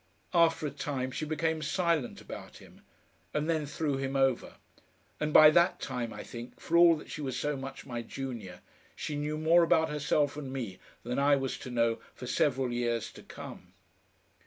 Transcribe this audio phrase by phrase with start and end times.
[0.33, 2.81] After a time she became silent about him,
[3.35, 4.55] and then threw him over;
[5.19, 8.61] and by that time, I think, for all that she was so much my junior,
[8.95, 13.11] she knew more about herself and me than I was to know for several years
[13.11, 13.73] to come.